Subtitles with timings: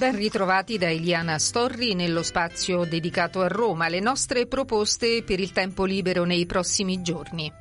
[0.00, 5.52] Ben ritrovati da Eliana Storri nello spazio dedicato a Roma, le nostre proposte per il
[5.52, 7.52] tempo libero nei prossimi giorni.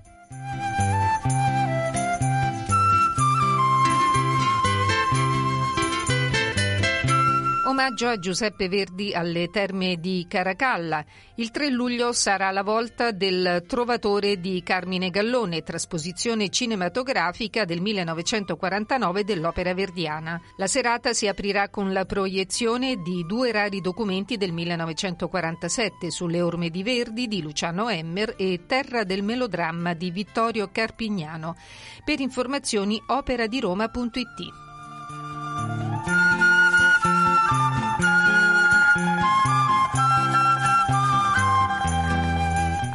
[7.80, 11.02] Omaggio a Giuseppe Verdi alle terme di Caracalla.
[11.36, 19.24] Il 3 luglio sarà la volta del Trovatore di Carmine Gallone, trasposizione cinematografica del 1949
[19.24, 20.42] dell'opera verdiana.
[20.58, 26.70] La serata si aprirà con la proiezione di due rari documenti del 1947 sulle orme
[26.70, 31.56] di Verdi di Luciano Emmer e Terra del melodramma di Vittorio Carpignano.
[32.04, 34.68] Per informazioni operadiroma.it.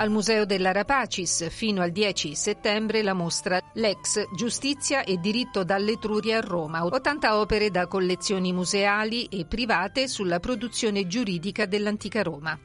[0.05, 6.36] Al Museo della Rapacis fino al 10 settembre la mostra Lex, Giustizia e Diritto dall'Etruria
[6.36, 12.58] a Roma, 80 opere da collezioni museali e private sulla produzione giuridica dell'antica Roma.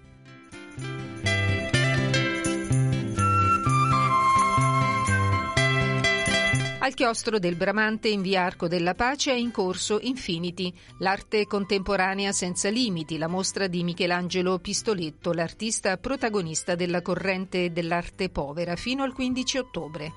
[6.90, 12.32] Al chiostro del Bramante in via Arco della Pace è in corso Infinity, l'arte contemporanea
[12.32, 19.14] senza limiti, la mostra di Michelangelo Pistoletto, l'artista protagonista della corrente dell'arte povera, fino al
[19.14, 20.14] 15 ottobre.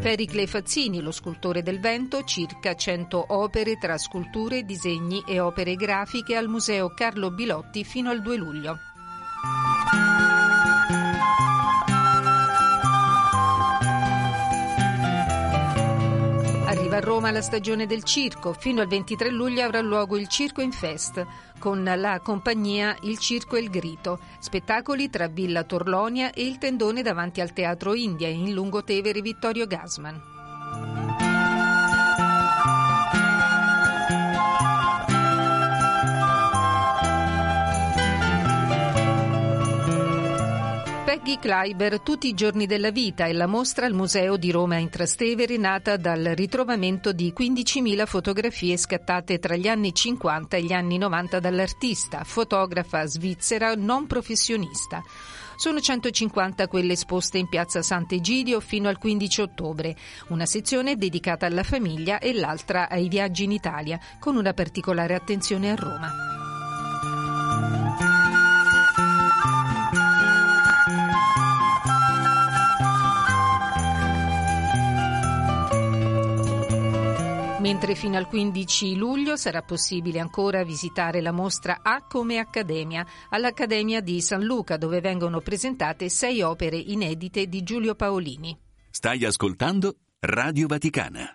[0.00, 6.36] Pericle Fazzini, lo scultore del vento, circa 100 opere tra sculture, disegni e opere grafiche
[6.36, 8.78] al Museo Carlo Bilotti fino al 2 luglio.
[16.92, 18.52] Arriva a Roma la stagione del circo.
[18.52, 21.24] Fino al 23 luglio avrà luogo il Circo in Fest
[21.58, 24.18] con la compagnia Il Circo e il Grito.
[24.38, 30.31] Spettacoli tra Villa Torlonia e il tendone davanti al Teatro India in Lungotevere Vittorio Gasman.
[41.12, 44.88] Peggy Kleiber, Tutti i giorni della vita è la mostra al Museo di Roma in
[44.88, 50.96] Trastevere nata dal ritrovamento di 15.000 fotografie scattate tra gli anni 50 e gli anni
[50.96, 55.02] 90 dall'artista, fotografa svizzera non professionista.
[55.56, 59.94] Sono 150 quelle esposte in piazza Sant'Egidio fino al 15 ottobre,
[60.28, 65.72] una sezione dedicata alla famiglia e l'altra ai viaggi in Italia, con una particolare attenzione
[65.72, 66.41] a Roma.
[77.72, 84.02] Mentre fino al 15 luglio sarà possibile ancora visitare la mostra A come Accademia all'Accademia
[84.02, 88.54] di San Luca, dove vengono presentate sei opere inedite di Giulio Paolini.
[88.90, 91.34] Stai ascoltando Radio Vaticana.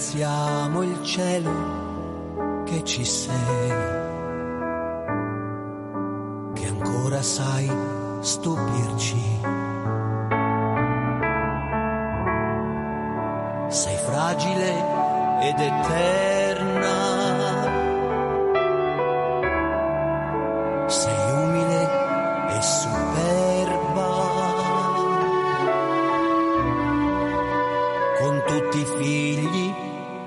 [0.00, 3.68] Ringraziamo il cielo che ci sei,
[6.54, 7.70] che ancora sai
[8.20, 9.38] stupirci.
[13.68, 14.68] Sei fragile
[15.42, 16.98] ed eterna.
[20.86, 21.88] Sei umile
[22.48, 24.08] e superba,
[28.18, 29.88] con tutti i figli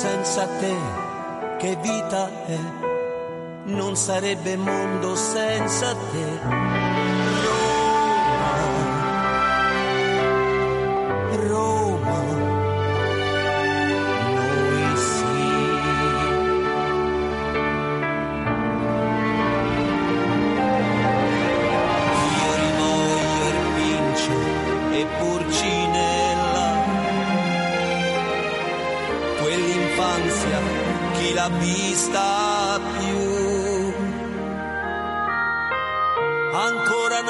[0.00, 0.76] senza te,
[1.58, 2.58] che vita è?
[3.64, 6.97] Non sarebbe mondo senza te.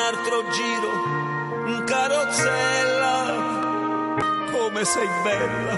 [0.09, 0.91] Altro giro
[1.67, 3.17] in carrozzella,
[4.51, 5.77] come sei bella.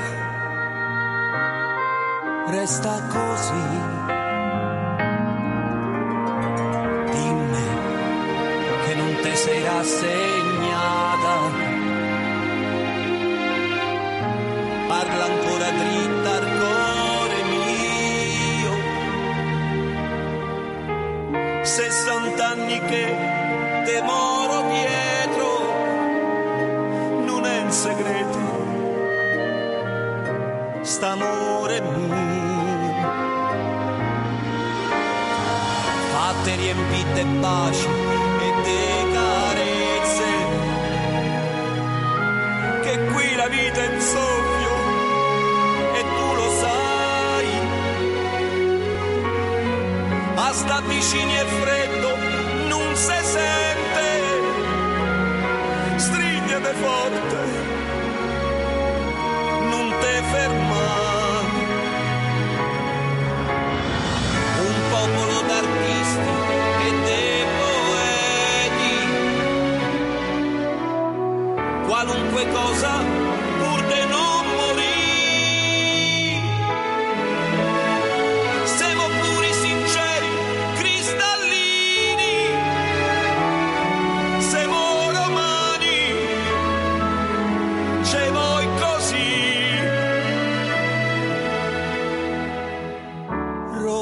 [2.47, 3.69] Resta così.
[7.11, 7.65] Dimmi
[8.85, 11.35] che non te sei rassegnata.
[14.87, 16.91] Parla ancora dritta al cuore.
[21.63, 23.30] 60 anni che
[23.91, 25.49] te moro dietro,
[27.25, 28.39] non è un segreto,
[30.83, 32.29] st'amore mio.
[36.13, 37.89] Fatte riempite baci
[38.47, 38.83] e te
[39.17, 40.31] carezze,
[42.83, 44.75] che qui la vita è soffio
[45.99, 47.49] e tu lo sai.
[50.35, 52.11] Basta vicini e freddo,
[52.69, 53.60] non si
[56.75, 57.37] forte,
[59.71, 61.10] non te ferma.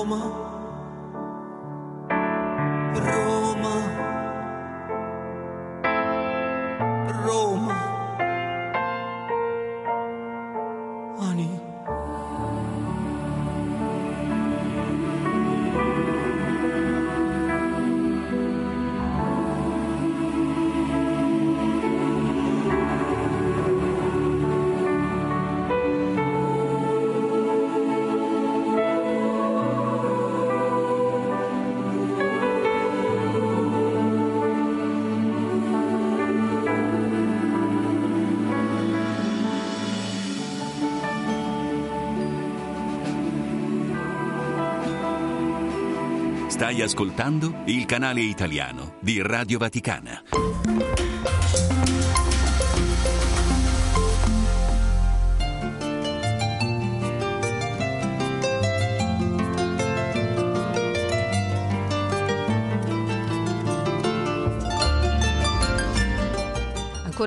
[0.09, 0.48] mama.
[46.59, 50.48] Stai ascoltando il canale italiano di Radio Vaticana.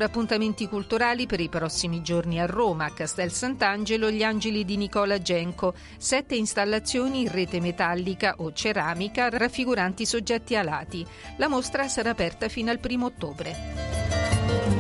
[0.02, 4.76] Ancora appuntamenti culturali per i prossimi giorni a Roma, a Castel Sant'Angelo, gli angeli di
[4.76, 11.06] Nicola Genco, sette installazioni in rete metallica o ceramica raffiguranti soggetti alati.
[11.38, 14.71] La mostra sarà aperta fino al primo ottobre.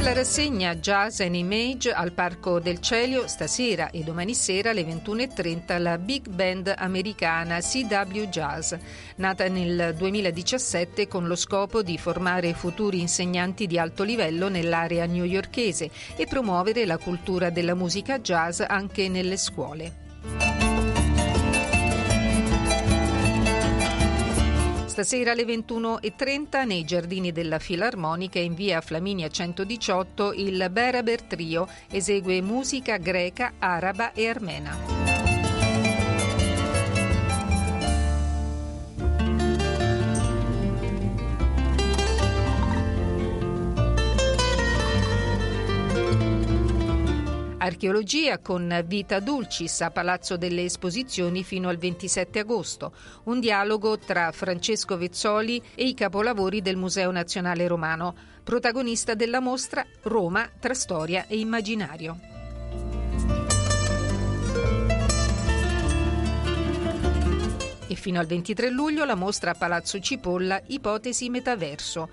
[0.00, 4.80] Per la rassegna Jazz and Image al Parco del Celio stasera e domani sera alle
[4.80, 8.72] 21.30 la big band americana CW Jazz,
[9.16, 15.90] nata nel 2017 con lo scopo di formare futuri insegnanti di alto livello nell'area newyorkese
[16.16, 20.08] e promuovere la cultura della musica jazz anche nelle scuole.
[25.00, 32.42] Stasera alle 21.30 nei giardini della Filarmonica in via Flaminia 118 il Beraber Trio esegue
[32.42, 34.99] musica greca, araba e armena.
[47.62, 52.94] Archeologia con Vita Dulcis a Palazzo delle Esposizioni fino al 27 agosto.
[53.24, 58.14] Un dialogo tra Francesco Vezzoli e i capolavori del Museo Nazionale Romano.
[58.42, 62.18] Protagonista della mostra Roma tra storia e immaginario.
[67.86, 72.08] E fino al 23 luglio la mostra a Palazzo Cipolla Ipotesi Metaverso.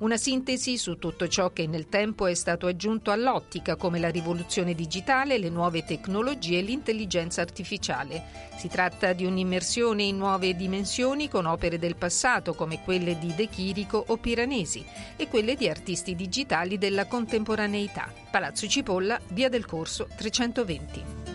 [0.00, 4.74] Una sintesi su tutto ciò che nel tempo è stato aggiunto all'ottica, come la rivoluzione
[4.74, 8.48] digitale, le nuove tecnologie e l'intelligenza artificiale.
[8.56, 13.48] Si tratta di un'immersione in nuove dimensioni con opere del passato come quelle di De
[13.48, 14.82] Chirico o Piranesi
[15.16, 18.10] e quelle di artisti digitali della contemporaneità.
[18.30, 21.29] Palazzo Cipolla, via del Corso 320.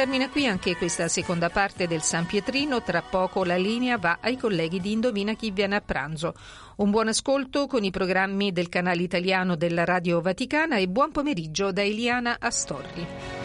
[0.00, 2.82] Termina qui anche questa seconda parte del San Pietrino.
[2.82, 6.32] Tra poco la linea va ai colleghi di Indovina chi viene a pranzo.
[6.76, 11.70] Un buon ascolto con i programmi del canale italiano della Radio Vaticana e buon pomeriggio
[11.70, 13.39] da Eliana Astorri.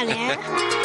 [0.00, 0.79] 贾玲